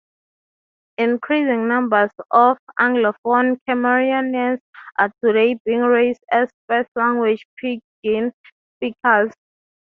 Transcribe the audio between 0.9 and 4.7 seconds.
Increasing numbers of Anglophone Cameroonians